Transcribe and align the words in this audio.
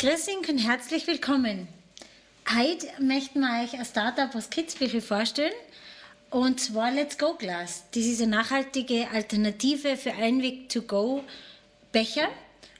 Grüß 0.00 0.28
und 0.48 0.56
herzlich 0.56 1.06
willkommen. 1.06 1.68
Heute 2.56 2.86
möchten 3.02 3.40
wir 3.40 3.62
euch 3.62 3.78
ein 3.78 3.84
Startup 3.84 4.34
aus 4.34 4.48
Kitzbühel 4.48 5.02
vorstellen. 5.02 5.52
Und 6.30 6.58
zwar 6.58 6.90
Let's 6.90 7.18
Go 7.18 7.34
Glass. 7.34 7.84
Das 7.92 8.06
ist 8.06 8.22
eine 8.22 8.30
nachhaltige 8.30 9.08
Alternative 9.12 9.98
für 9.98 10.14
Einweg-to-go-Becher 10.14 12.30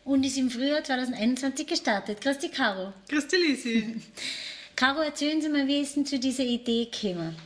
und 0.07 0.25
ist 0.25 0.39
im 0.39 0.51
Frühjahr 0.51 0.83
2021 0.83 1.67
gestartet. 1.67 2.23
Grüß 2.23 2.39
dich, 2.39 2.53
Caro. 2.53 2.95
Grüß 3.11 3.29
dich, 3.29 3.39
Lisi. 3.39 3.97
Caro, 4.75 5.02
erzählen 5.02 5.43
Sie 5.43 5.51
mal, 5.51 5.66
wie 5.66 5.83
ist 5.83 5.97
denn 5.97 6.07
zu 6.07 6.19
dieser 6.19 6.45
Idee 6.45 6.89
gekommen? 6.91 7.37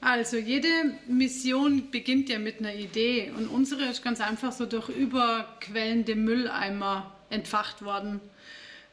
Also 0.00 0.38
jede 0.38 0.94
Mission 1.06 1.90
beginnt 1.90 2.30
ja 2.30 2.38
mit 2.38 2.60
einer 2.60 2.74
Idee 2.74 3.30
und 3.36 3.48
unsere 3.48 3.90
ist 3.90 4.02
ganz 4.02 4.22
einfach 4.22 4.52
so 4.52 4.64
durch 4.64 4.88
überquellende 4.88 6.14
Mülleimer 6.14 7.14
entfacht 7.28 7.82
worden. 7.82 8.22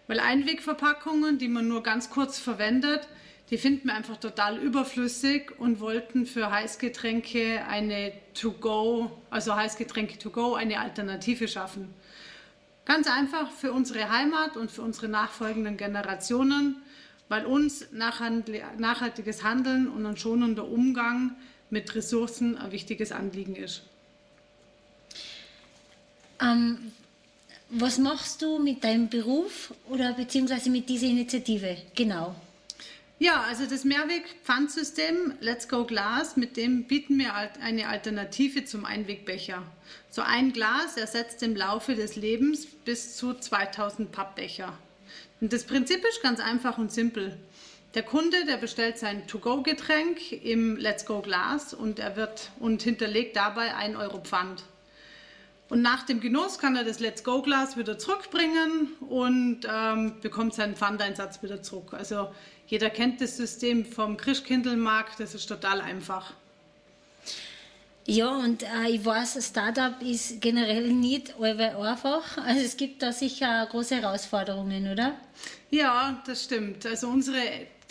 Weil 0.09 0.19
Einwegverpackungen, 0.19 1.37
die 1.37 1.47
man 1.47 1.67
nur 1.67 1.83
ganz 1.83 2.09
kurz 2.09 2.39
verwendet, 2.39 3.07
die 3.51 3.59
finden 3.59 3.89
wir 3.89 3.93
einfach 3.93 4.17
total 4.17 4.57
überflüssig 4.57 5.51
und 5.59 5.79
wollten 5.79 6.25
für 6.25 6.49
Heißgetränke 6.49 7.63
eine 7.67 8.13
To-Go, 8.33 9.11
also 9.29 9.55
Heißgetränke 9.55 10.17
To-Go, 10.17 10.55
eine 10.55 10.79
Alternative 10.79 11.47
schaffen. 11.47 11.93
Ganz 12.85 13.07
einfach 13.07 13.51
für 13.51 13.71
unsere 13.71 14.09
Heimat 14.09 14.57
und 14.57 14.71
für 14.71 14.81
unsere 14.81 15.09
nachfolgenden 15.09 15.77
Generationen, 15.77 16.77
weil 17.27 17.45
uns 17.45 17.85
nachhaltiges 17.91 19.43
Handeln 19.43 19.87
und 19.87 20.07
ein 20.07 20.17
schonender 20.17 20.67
Umgang 20.67 21.35
mit 21.69 21.93
Ressourcen 21.93 22.57
ein 22.57 22.71
wichtiges 22.71 23.11
Anliegen 23.11 23.55
ist. 23.55 23.83
Ähm, 26.41 26.93
was 27.69 27.97
machst 27.97 28.41
du 28.41 28.59
mit 28.59 28.83
deinem 28.83 29.09
Beruf 29.09 29.73
oder 29.89 30.13
beziehungsweise 30.13 30.69
mit 30.69 30.89
dieser 30.89 31.07
Initiative? 31.07 31.77
Genau. 31.95 32.35
Ja, 33.19 33.41
also 33.41 33.65
das 33.65 33.83
Mehrweg-Pfandsystem 33.83 35.33
Let's 35.41 35.67
Go 35.67 35.83
Glass, 35.83 36.37
mit 36.37 36.55
dem 36.55 36.85
bieten 36.85 37.19
wir 37.19 37.33
eine 37.61 37.89
Alternative 37.89 38.63
zum 38.63 38.85
Einwegbecher. 38.85 39.61
So 40.09 40.21
ein 40.21 40.53
Glas 40.53 40.95
ersetzt 40.95 41.43
im 41.43 41.55
Laufe 41.55 41.95
des 41.95 42.15
Lebens 42.15 42.65
bis 42.65 43.17
zu 43.17 43.33
2000 43.33 44.11
Pappbecher. 44.11 44.73
Und 45.41 45.51
das 45.51 45.65
Prinzip 45.65 46.03
ist 46.05 46.23
ganz 46.23 46.39
einfach 46.39 46.77
und 46.77 46.93
simpel. 46.93 47.37
Der 47.93 48.03
Kunde, 48.03 48.45
der 48.45 48.57
bestellt 48.57 48.97
sein 48.97 49.27
To-Go-Getränk 49.27 50.31
im 50.31 50.77
Let's 50.77 51.05
Go 51.05 51.21
Glass 51.21 51.73
und 51.73 51.99
er 51.99 52.15
wird 52.15 52.51
und 52.59 52.83
hinterlegt 52.83 53.35
dabei 53.35 53.75
1 53.75 53.97
Euro 53.97 54.21
Pfand. 54.21 54.63
Und 55.69 55.83
nach 55.83 56.03
dem 56.03 56.19
Genuss 56.19 56.57
kann 56.57 56.75
er 56.75 56.83
das 56.83 56.99
Let's 56.99 57.23
Go 57.23 57.43
Glas 57.43 57.77
wieder 57.77 57.99
zurückbringen 57.99 58.89
und 59.01 59.61
ähm, 59.71 60.13
bekommt 60.21 60.55
seinen 60.55 60.75
Pfandeinsatz 60.75 61.43
wieder 61.43 61.61
zurück. 61.61 61.93
Also 61.93 62.29
jeder 62.67 62.89
kennt 62.89 63.21
das 63.21 63.37
System 63.37 63.85
vom 63.85 64.17
Christkindlmarkt, 64.17 65.19
das 65.19 65.35
ist 65.35 65.45
total 65.45 65.81
einfach. 65.81 66.33
Ja, 68.07 68.29
und 68.37 68.63
äh, 68.63 68.89
ich 68.89 69.05
weiß, 69.05 69.37
Startup 69.45 70.01
ist 70.01 70.41
generell 70.41 70.91
nicht 70.91 71.35
einfach. 71.39 72.39
Also 72.39 72.61
es 72.61 72.75
gibt 72.75 73.03
da 73.03 73.11
sicher 73.11 73.67
große 73.69 74.01
Herausforderungen, 74.01 74.91
oder? 74.91 75.15
Ja, 75.69 76.19
das 76.25 76.45
stimmt. 76.45 76.87
Also 76.87 77.07
unsere, 77.07 77.39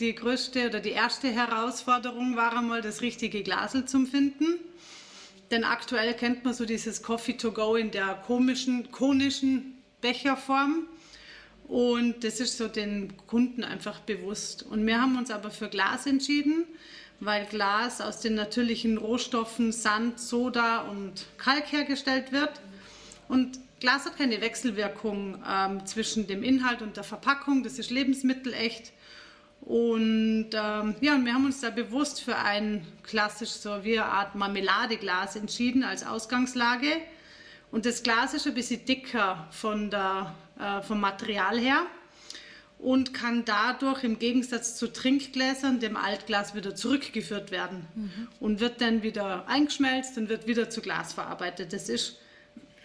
die 0.01 0.17
größte 0.17 0.67
oder 0.67 0.81
die 0.81 0.91
erste 0.91 1.29
Herausforderung 1.29 2.35
war 2.35 2.59
einmal, 2.59 2.83
das 2.83 3.01
richtige 3.01 3.45
Glasel 3.45 3.85
zu 3.85 4.07
finden. 4.07 4.59
Denn 5.51 5.65
aktuell 5.65 6.15
kennt 6.15 6.45
man 6.45 6.53
so 6.53 6.65
dieses 6.65 7.03
Coffee 7.03 7.37
to 7.37 7.53
go 7.53 7.75
in 7.77 7.91
der 7.91 8.23
komischen, 8.27 8.91
konischen 8.93 9.83
Becherform. 10.01 10.87
Und 11.67 12.25
das 12.25 12.41
ist 12.41 12.57
so 12.57 12.69
den 12.69 13.15
Kunden 13.27 13.65
einfach 13.65 14.01
bewusst. 14.01 14.63
Und 14.63 14.87
wir 14.87 15.01
haben 15.01 15.17
uns 15.19 15.31
aber 15.31 15.51
für 15.51 15.69
Glas 15.69 16.07
entschieden, 16.07 16.65
weil 17.21 17.47
Glas 17.47 18.01
aus 18.01 18.21
den 18.21 18.35
natürlichen 18.35 18.97
Rohstoffen 18.97 19.73
Sand, 19.73 20.21
Soda 20.21 20.83
und 20.83 21.27
Kalk 21.37 21.73
hergestellt 21.73 22.33
wird. 22.33 22.61
Und 23.29 23.59
Glas 23.81 24.07
hat 24.07 24.17
keine 24.17 24.41
Wechselwirkung 24.41 25.43
ähm, 25.49 25.87
zwischen 25.87 26.27
dem 26.27 26.43
Inhalt 26.43 26.83
und 26.83 26.97
der 26.97 27.05
Verpackung. 27.05 27.63
Das 27.63 27.79
ist 27.79 27.91
lebensmittelecht. 27.91 28.93
Und 29.69 30.49
ähm, 30.55 30.95
ja, 31.03 31.19
wir 31.23 31.35
haben 31.35 31.45
uns 31.45 31.61
da 31.61 31.69
bewusst 31.69 32.23
für 32.23 32.37
ein 32.37 32.87
klassisch 33.03 33.51
so 33.51 33.85
wie 33.85 33.99
eine 33.99 34.09
Art 34.09 34.35
Marmeladeglas 34.35 35.37
entschieden 35.37 35.85
als 35.85 36.07
Ausgangslage. 36.07 36.89
Und 37.71 37.85
das 37.85 38.03
Glas 38.03 38.33
ist 38.33 38.47
ein 38.47 38.55
bisschen 38.55 38.87
dicker 38.87 39.47
von 39.51 39.91
der, 39.91 40.35
äh, 40.59 40.81
vom 40.81 41.01
Material 41.01 41.59
her 41.59 41.83
und 42.79 43.13
kann 43.13 43.45
dadurch 43.45 44.05
im 44.05 44.19
Gegensatz 44.19 44.75
zu 44.75 44.91
Trinkgläsern 44.91 45.81
dem 45.81 45.99
Altglas 45.99 46.55
wieder 46.55 46.75
zurückgeführt 46.75 47.51
werden 47.51 47.87
mhm. 47.95 48.29
und 48.41 48.61
wird 48.61 48.81
dann 48.81 49.03
wieder 49.03 49.47
eingeschmelzt 49.49 50.17
und 50.17 50.31
wird 50.31 50.47
wieder 50.47 50.71
zu 50.71 50.81
Glas 50.81 51.13
verarbeitet. 51.13 51.75
Das 51.75 51.91
ist 51.91 52.17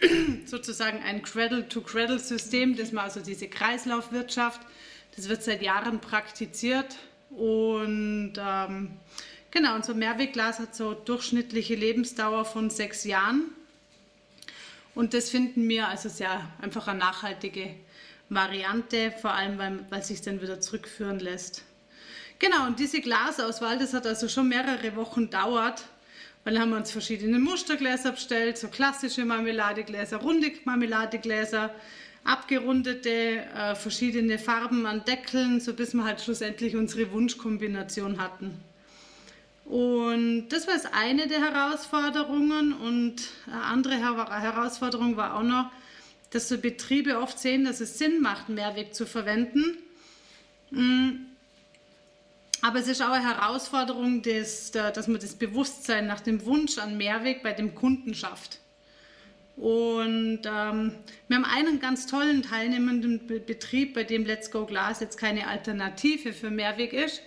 sozusagen 0.44 1.02
ein 1.02 1.22
Cradle-to-Cradle-System, 1.22 2.76
das 2.76 2.92
man 2.92 3.04
also 3.04 3.20
diese 3.20 3.48
Kreislaufwirtschaft 3.48 4.60
das 5.16 5.28
wird 5.28 5.42
seit 5.42 5.62
Jahren 5.62 6.00
praktiziert 6.00 6.96
und 7.30 8.34
ähm, 8.38 8.90
genau, 9.50 9.74
unser 9.74 9.94
Mehrwegglas 9.94 10.58
hat 10.58 10.74
so 10.74 10.94
durchschnittliche 10.94 11.74
Lebensdauer 11.74 12.44
von 12.44 12.70
sechs 12.70 13.04
Jahren 13.04 13.44
und 14.94 15.14
das 15.14 15.30
finden 15.30 15.68
wir 15.68 15.88
also 15.88 16.08
sehr 16.08 16.48
einfach 16.60 16.88
eine 16.88 17.00
nachhaltige 17.00 17.74
Variante, 18.28 19.12
vor 19.20 19.32
allem 19.32 19.58
weil, 19.58 19.84
weil 19.90 20.02
sich 20.02 20.22
dann 20.22 20.40
wieder 20.40 20.60
zurückführen 20.60 21.18
lässt. 21.18 21.62
Genau, 22.38 22.66
und 22.66 22.78
diese 22.78 23.00
Glasauswahl, 23.00 23.78
das 23.78 23.94
hat 23.94 24.06
also 24.06 24.28
schon 24.28 24.48
mehrere 24.48 24.96
Wochen 24.96 25.30
dauert, 25.30 25.84
weil 26.44 26.58
haben 26.58 26.70
wir 26.70 26.76
uns 26.76 26.90
verschiedene 26.90 27.38
Mustergläser 27.38 28.12
bestellt, 28.12 28.58
so 28.58 28.68
klassische 28.68 29.24
Marmeladegläser, 29.24 30.18
runde 30.18 30.52
Marmeladegläser, 30.64 31.74
abgerundete, 32.24 33.44
äh, 33.54 33.74
verschiedene 33.74 34.38
Farben 34.38 34.86
an 34.86 35.04
Deckeln, 35.04 35.60
so 35.60 35.74
bis 35.74 35.94
wir 35.94 36.04
halt 36.04 36.22
schlussendlich 36.22 36.74
unsere 36.74 37.12
Wunschkombination 37.12 38.20
hatten. 38.20 38.58
Und 39.66 40.48
das 40.48 40.66
war 40.66 40.74
eine 40.92 41.26
der 41.26 41.40
Herausforderungen 41.40 42.72
und 42.72 43.22
eine 43.46 43.62
andere 43.62 43.96
Her 43.96 44.40
Herausforderung 44.40 45.16
war 45.16 45.36
auch 45.36 45.42
noch, 45.42 45.70
dass 46.30 46.48
so 46.48 46.58
Betriebe 46.58 47.18
oft 47.18 47.38
sehen, 47.38 47.64
dass 47.64 47.80
es 47.80 47.98
Sinn 47.98 48.20
macht, 48.20 48.48
Mehrweg 48.48 48.94
zu 48.94 49.06
verwenden. 49.06 49.78
Mm. 50.70 51.10
Aber 52.60 52.78
es 52.78 52.88
ist 52.88 53.02
auch 53.02 53.10
eine 53.10 53.24
Herausforderung, 53.24 54.22
dass, 54.22 54.70
dass 54.70 55.06
man 55.06 55.20
das 55.20 55.34
Bewusstsein 55.34 56.06
nach 56.06 56.20
dem 56.20 56.44
Wunsch 56.46 56.78
an 56.78 56.96
Mehrweg 56.96 57.42
bei 57.42 57.52
dem 57.52 57.74
Kunden 57.74 58.14
schafft. 58.14 58.58
Und 59.56 60.40
ähm, 60.44 60.92
wir 61.28 61.36
haben 61.36 61.44
einen 61.44 61.78
ganz 61.78 62.06
tollen 62.06 62.42
teilnehmenden 62.42 63.26
Betrieb, 63.26 63.94
bei 63.94 64.02
dem 64.02 64.26
Let's 64.26 64.50
Go 64.50 64.66
Glass 64.66 65.00
jetzt 65.00 65.16
keine 65.16 65.46
Alternative 65.46 66.32
für 66.32 66.50
Mehrweg 66.50 66.92
ist, 66.92 67.22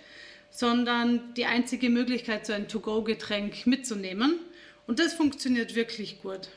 sondern 0.50 1.34
die 1.34 1.46
einzige 1.46 1.88
Möglichkeit, 1.88 2.46
so 2.46 2.52
ein 2.52 2.68
To-Go-Getränk 2.68 3.66
mitzunehmen. 3.66 4.38
Und 4.86 4.98
das 4.98 5.14
funktioniert 5.14 5.74
wirklich 5.74 6.20
gut. 6.20 6.48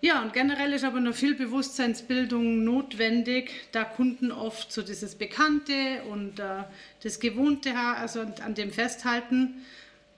Ja, 0.00 0.20
und 0.20 0.34
generell 0.34 0.74
ist 0.74 0.84
aber 0.84 1.00
noch 1.00 1.14
viel 1.14 1.34
Bewusstseinsbildung 1.34 2.62
notwendig, 2.62 3.50
da 3.72 3.84
Kunden 3.84 4.32
oft 4.32 4.70
so 4.70 4.82
dieses 4.82 5.14
Bekannte 5.14 6.02
und 6.10 6.38
äh, 6.38 6.64
das 7.02 7.20
Gewohnte 7.20 7.74
also 7.74 8.20
an 8.20 8.54
dem 8.54 8.70
festhalten, 8.70 9.64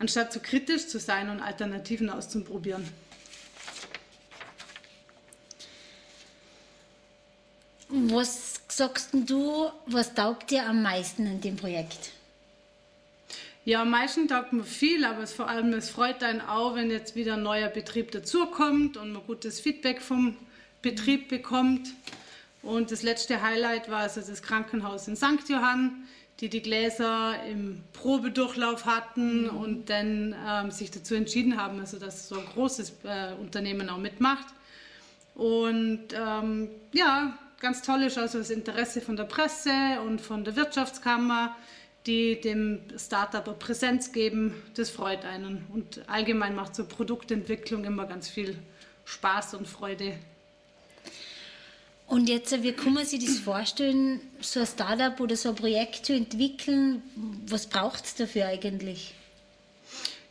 anstatt 0.00 0.32
so 0.32 0.40
kritisch 0.40 0.88
zu 0.88 0.98
sein 0.98 1.30
und 1.30 1.40
Alternativen 1.40 2.10
auszuprobieren. 2.10 2.84
Was 7.88 8.60
sagst 8.68 9.10
du, 9.12 9.70
was 9.86 10.14
taugt 10.14 10.50
dir 10.50 10.66
am 10.66 10.82
meisten 10.82 11.26
an 11.26 11.40
dem 11.40 11.56
Projekt? 11.56 12.10
Ja, 13.64 13.82
am 13.82 13.90
meisten 13.90 14.28
taugt 14.28 14.52
mir 14.52 14.64
viel, 14.64 15.04
aber 15.04 15.22
es, 15.22 15.32
vor 15.32 15.48
allem 15.48 15.72
es 15.72 15.90
freut 15.90 16.22
einen 16.22 16.40
auch, 16.40 16.74
wenn 16.76 16.90
jetzt 16.90 17.16
wieder 17.16 17.34
ein 17.34 17.42
neuer 17.42 17.68
Betrieb 17.68 18.12
dazukommt 18.12 18.96
und 18.96 19.12
man 19.12 19.22
gutes 19.26 19.60
Feedback 19.60 20.00
vom 20.00 20.36
Betrieb 20.82 21.28
bekommt. 21.28 21.88
Und 22.62 22.90
das 22.90 23.02
letzte 23.02 23.42
Highlight 23.42 23.90
war 23.90 24.00
also 24.00 24.20
das 24.20 24.42
Krankenhaus 24.42 25.08
in 25.08 25.16
St. 25.16 25.48
Johann, 25.48 26.06
die 26.40 26.48
die 26.48 26.62
Gläser 26.62 27.42
im 27.48 27.82
Probedurchlauf 27.92 28.84
hatten 28.84 29.44
mhm. 29.44 29.56
und 29.56 29.90
dann 29.90 30.34
ähm, 30.46 30.70
sich 30.70 30.90
dazu 30.90 31.14
entschieden 31.14 31.56
haben, 31.56 31.80
also 31.80 31.98
dass 31.98 32.28
so 32.28 32.38
ein 32.38 32.46
großes 32.46 32.92
äh, 33.04 33.32
Unternehmen 33.40 33.88
auch 33.88 33.98
mitmacht. 33.98 34.46
Und 35.34 36.08
ähm, 36.14 36.68
ja, 36.92 37.38
ganz 37.60 37.82
toll 37.82 38.02
ist 38.02 38.18
also 38.18 38.38
das 38.38 38.50
Interesse 38.50 39.00
von 39.00 39.16
der 39.16 39.24
Presse 39.24 40.00
und 40.04 40.20
von 40.20 40.44
der 40.44 40.56
Wirtschaftskammer, 40.56 41.56
die 42.06 42.40
dem 42.40 42.80
Startup 42.96 43.58
Präsenz 43.58 44.12
geben. 44.12 44.54
Das 44.74 44.90
freut 44.90 45.24
einen. 45.24 45.64
Und 45.72 46.08
allgemein 46.08 46.54
macht 46.54 46.74
so 46.76 46.84
Produktentwicklung 46.84 47.84
immer 47.84 48.06
ganz 48.06 48.28
viel 48.28 48.56
Spaß 49.04 49.54
und 49.54 49.66
Freude. 49.66 50.14
Und 52.06 52.28
jetzt, 52.28 52.62
wie 52.62 52.72
kann 52.72 52.94
man 52.94 53.04
sich 53.04 53.24
das 53.24 53.38
vorstellen, 53.38 54.20
so 54.40 54.60
ein 54.60 54.66
Startup 54.66 55.18
oder 55.18 55.34
so 55.34 55.48
ein 55.48 55.54
Projekt 55.56 56.06
zu 56.06 56.12
entwickeln? 56.12 57.02
Was 57.46 57.66
braucht 57.66 58.04
es 58.04 58.14
dafür 58.14 58.46
eigentlich? 58.46 59.14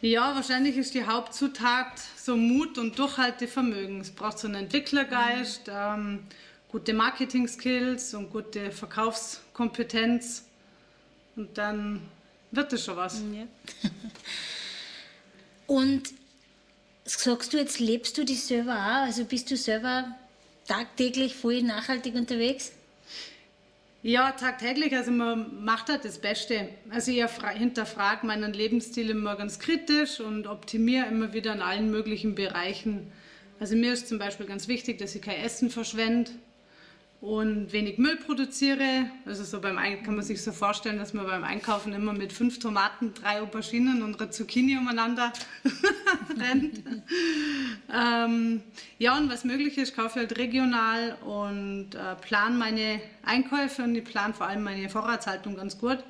Ja, 0.01 0.35
wahrscheinlich 0.35 0.77
ist 0.77 0.93
die 0.93 1.05
Hauptzutat 1.05 1.91
so 2.17 2.37
Mut 2.37 2.77
und 2.77 2.97
Durchhaltevermögen. 2.97 4.01
Es 4.01 4.11
braucht 4.11 4.39
so 4.39 4.47
einen 4.47 4.55
Entwicklergeist, 4.55 5.67
mhm. 5.67 5.73
ähm, 5.73 6.19
gute 6.75 6.93
Marketing-Skills 6.93 8.15
und 8.15 8.31
gute 8.31 8.69
Verkaufskompetenz. 8.69 10.43
Und 11.37 11.57
dann 11.57 12.01
wird 12.51 12.73
es 12.73 12.83
schon 12.83 12.97
was. 12.97 13.21
Ja. 13.33 13.89
und 15.67 16.09
sagst 17.05 17.53
du, 17.53 17.57
jetzt 17.57 17.79
lebst 17.79 18.17
du 18.17 18.25
dich 18.25 18.43
selber 18.43 18.73
auch? 18.73 19.05
Also 19.05 19.23
bist 19.23 19.49
du 19.51 19.55
selber 19.55 20.17
tagtäglich 20.67 21.37
voll 21.37 21.61
nachhaltig 21.61 22.13
unterwegs? 22.13 22.73
Ja, 24.03 24.33
tagtäglich. 24.33 24.93
Also 24.97 25.11
man 25.11 25.63
macht 25.63 25.87
halt 25.87 26.03
das 26.03 26.19
Beste. 26.19 26.67
Also 26.89 27.09
ich 27.09 27.23
hinterfrage 27.53 28.27
meinen 28.27 28.51
Lebensstil 28.51 29.11
immer 29.11 29.37
ganz 29.37 29.59
kritisch 29.59 30.19
und 30.19 30.45
optimiere 30.45 31.05
immer 31.05 31.31
wieder 31.31 31.53
in 31.53 31.61
allen 31.61 31.89
möglichen 31.89 32.35
Bereichen. 32.35 33.13
Also 33.61 33.77
mir 33.77 33.93
ist 33.93 34.09
zum 34.09 34.19
Beispiel 34.19 34.45
ganz 34.45 34.67
wichtig, 34.67 34.97
dass 34.97 35.15
ich 35.15 35.21
kein 35.21 35.39
Essen 35.39 35.69
verschwende 35.69 36.31
und 37.25 37.73
wenig 37.73 37.97
Müll 37.97 38.17
produziere. 38.17 39.09
Also 39.25 39.43
so 39.43 39.59
beim 39.59 39.77
kann 40.03 40.15
man 40.15 40.23
sich 40.23 40.43
so 40.43 40.51
vorstellen, 40.51 40.99
dass 40.99 41.15
man 41.15 41.25
beim 41.25 41.43
Einkaufen 41.43 41.91
immer 41.93 42.13
mit 42.13 42.31
fünf 42.31 42.59
Tomaten, 42.59 43.15
drei 43.15 43.41
Auberginen 43.41 44.03
und 44.03 44.21
einer 44.21 44.29
Zucchini 44.29 44.77
umeinander 44.77 45.33
rennt. 46.39 46.83
ähm, 47.91 48.61
ja, 48.99 49.17
und 49.17 49.31
was 49.31 49.43
möglich 49.43 49.75
ist, 49.79 49.95
kaufe 49.95 50.19
ich 50.19 50.27
halt 50.27 50.37
regional 50.37 51.17
und 51.25 51.95
äh, 51.95 52.15
plane 52.21 52.55
meine 52.55 53.01
Einkäufe 53.23 53.81
und 53.81 53.95
ich 53.95 54.03
plane 54.03 54.35
vor 54.35 54.45
allem 54.45 54.61
meine 54.61 54.87
Vorratshaltung 54.87 55.55
ganz 55.55 55.79
gut. 55.79 56.03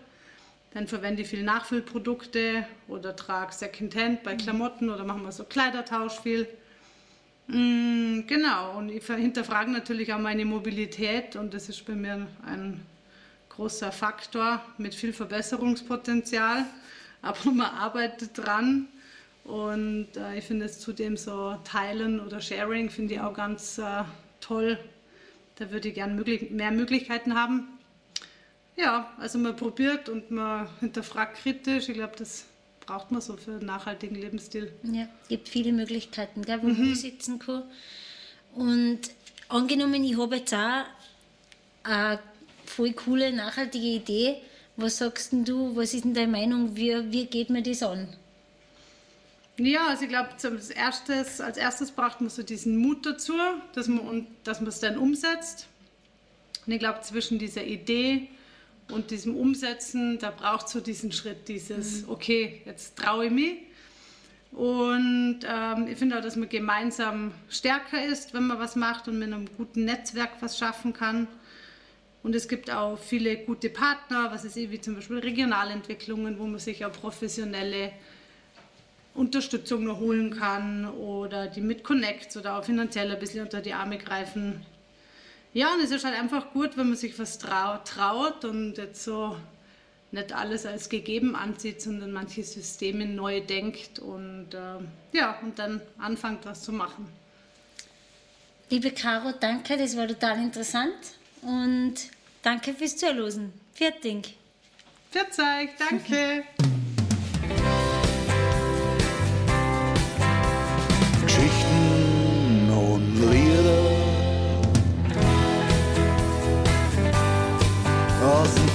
Dann 0.74 0.88
verwende 0.88 1.22
ich 1.22 1.30
viel 1.30 1.44
Nachfüllprodukte 1.44 2.68
oder 2.90 3.16
trage 3.16 3.54
Secondhand 3.54 4.24
bei 4.24 4.36
Klamotten 4.36 4.90
oder 4.90 5.06
machen 5.06 5.24
wir 5.24 5.32
so 5.32 5.46
Kleidertausch 5.46 6.20
viel. 6.20 6.46
Mm, 7.48 8.15
genau, 8.28 8.78
und 8.78 8.90
ich 8.90 9.06
hinterfrage 9.06 9.72
natürlich 9.72 10.14
auch 10.14 10.20
meine 10.20 10.46
Mobilität 10.46 11.36
und 11.36 11.54
das 11.54 11.70
ist 11.70 11.86
bei 11.86 11.94
mir 11.94 12.28
ein 12.46 12.82
großer 13.50 13.92
Faktor 13.92 14.62
mit 14.78 14.94
viel 14.94 15.14
Verbesserungspotenzial, 15.14 16.66
aber 17.22 17.52
man 17.52 17.68
arbeitet 17.68 18.38
dran 18.38 18.88
und 19.46 20.08
äh, 20.18 20.38
ich 20.38 20.46
finde 20.46 20.66
es 20.66 20.80
zudem 20.80 21.18
so 21.18 21.58
Teilen 21.64 22.20
oder 22.20 22.42
Sharing 22.42 22.90
finde 22.90 23.16
ich 23.16 23.20
auch 23.20 23.34
ganz 23.34 23.78
äh, 23.78 24.04
toll. 24.42 24.80
Da 25.56 25.72
würde 25.72 25.88
ich 25.90 25.94
gerne 25.94 26.14
möglich 26.14 26.50
mehr 26.50 26.72
Möglichkeiten 26.72 27.36
haben. 27.36 27.68
Ja, 28.76 29.14
also 29.20 29.38
man 29.38 29.56
probiert 29.56 30.10
und 30.10 30.32
man 30.32 30.68
hinterfragt 30.80 31.38
kritisch. 31.38 31.88
Ich 31.88 31.96
glaube, 31.96 32.16
das 32.18 32.46
braucht 32.86 33.12
man 33.12 33.22
so 33.22 33.38
für 33.38 33.52
einen 33.52 33.66
nachhaltigen 33.66 34.16
Lebensstil. 34.16 34.72
Ja, 34.84 35.08
es 35.24 35.30
gibt 35.30 35.48
viele 35.48 35.72
Möglichkeiten, 35.72 36.42
gell, 36.42 36.62
wo 36.62 36.68
mhm. 36.68 36.88
man 36.88 36.96
sitzen 36.96 37.40
kann. 37.40 37.64
Und 38.56 39.02
angenommen, 39.50 40.04
ich 40.04 40.18
habe 40.18 40.38
jetzt 40.38 40.54
auch 40.54 40.86
eine 41.84 42.20
voll 42.66 42.94
coole, 42.94 43.32
nachhaltige 43.32 43.86
Idee. 43.86 44.38
Was 44.78 44.98
sagst 44.98 45.32
du, 45.32 45.76
was 45.76 45.94
ist 45.94 46.04
denn 46.06 46.14
deine 46.14 46.32
Meinung, 46.32 46.76
wie, 46.76 47.12
wie 47.12 47.26
geht 47.26 47.50
man 47.50 47.64
das 47.64 47.84
an? 47.84 48.08
Ja, 49.58 49.88
also 49.88 50.04
ich 50.04 50.10
glaube, 50.10 50.30
als 50.44 50.70
erstes, 50.70 51.40
als 51.40 51.58
erstes 51.58 51.92
braucht 51.92 52.20
man 52.20 52.30
so 52.30 52.44
diesen 52.44 52.78
Mut 52.78 53.06
dazu, 53.06 53.34
dass 53.74 53.88
man, 53.88 54.28
dass 54.44 54.60
man 54.60 54.68
es 54.68 54.82
dann 54.82 54.98
umsetzt. 54.98 55.68
Und 56.66 56.74
ich 56.74 56.80
glaube, 56.80 57.02
zwischen 57.02 57.40
dieser 57.40 57.64
Idee 57.64 58.28
und 58.90 59.12
diesem 59.12 59.36
Umsetzen, 59.36 60.20
da 60.20 60.32
braucht 60.32 60.68
es 60.68 60.74
so 60.74 60.82
diesen 60.82 61.12
Schritt, 61.12 61.48
dieses, 61.48 62.02
mhm. 62.02 62.10
okay, 62.10 62.62
jetzt 62.66 62.98
traue 62.98 63.28
ich 63.28 63.32
mich. 63.32 63.54
Und 64.56 65.40
ähm, 65.46 65.88
ich 65.92 65.98
finde 65.98 66.18
auch, 66.18 66.22
dass 66.22 66.38
man 66.38 66.48
gemeinsam 66.48 67.34
stärker 67.50 68.06
ist, 68.06 68.34
wenn 68.34 68.48
man 68.48 68.58
was 68.58 68.78
macht 68.78 69.10
und 69.10 69.20
mit 69.20 69.28
einem 69.28 69.48
guten 69.58 69.84
Netzwerk 69.84 70.32
was 70.40 70.58
schaffen 70.58 70.94
kann. 70.94 71.28
Und 72.24 72.34
es 72.36 72.48
gibt 72.48 72.72
auch 72.72 72.98
viele 72.98 73.36
gute 73.36 73.70
Partner, 73.70 74.32
was 74.32 74.46
ist 74.46 74.56
wie 74.56 74.80
zum 74.80 74.96
Beispiel 74.96 75.20
Regionalentwicklungen, 75.20 76.40
wo 76.40 76.46
man 76.46 76.60
sich 76.60 76.86
auch 76.86 76.92
professionelle 76.94 77.92
Unterstützung 79.14 79.84
noch 79.84 80.00
holen 80.00 80.32
kann 80.38 80.90
oder 80.90 81.48
die 81.48 81.62
mit 81.62 81.84
Connects 81.84 82.38
oder 82.38 82.58
auch 82.58 82.64
finanziell 82.64 83.12
ein 83.12 83.20
bisschen 83.20 83.44
unter 83.44 83.60
die 83.60 83.74
Arme 83.74 83.98
greifen. 83.98 84.66
Ja, 85.54 85.74
und 85.74 85.84
es 85.84 85.92
ist 85.92 86.06
halt 86.06 86.18
einfach 86.18 86.52
gut, 86.52 86.78
wenn 86.78 86.88
man 86.88 86.98
sich 86.98 87.20
was 87.20 87.40
traut 87.40 88.46
und 88.46 88.78
jetzt 88.78 89.04
so 89.04 89.36
nicht 90.16 90.34
alles 90.34 90.66
als 90.66 90.90
gegeben 90.90 91.36
ansieht, 91.36 91.82
sondern 91.82 92.12
manche 92.12 92.44
Systeme 92.44 93.06
neu 93.06 93.42
denkt 93.42 94.00
und 94.00 94.54
äh, 94.54 95.18
ja, 95.18 95.38
und 95.44 95.60
dann 95.60 95.82
anfängt, 96.00 96.46
was 96.46 96.64
zu 96.64 96.72
machen. 96.72 97.08
Liebe 98.72 98.90
Caro, 98.92 99.32
danke, 99.40 99.78
das 99.78 99.96
war 99.96 100.08
total 100.08 100.40
interessant 100.40 100.96
und 101.44 101.94
danke 102.42 102.74
fürs 102.74 102.98
Zuhören. 102.98 103.54
Fertig. 103.74 104.36
Verzeih, 105.12 105.70
danke. 105.78 106.44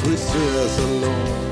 pursue 0.02 0.50
us 0.64 0.78
along. 0.78 1.50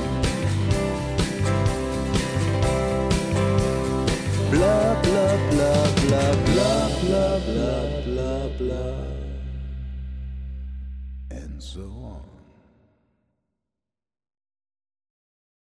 Blah, 4.51 5.01
blah, 5.03 5.37
blah, 5.51 5.91
blah, 6.01 6.33
blah, 6.45 6.89
blah, 7.01 7.39
blah, 7.47 7.85
blah, 8.05 8.47
blah. 8.57 9.05
And 11.29 11.61
so 11.61 11.81
on. 11.81 12.28